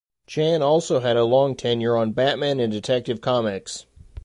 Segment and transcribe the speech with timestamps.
[0.25, 3.85] Chan also had a long tenure on "Batman" and "Detective Comics".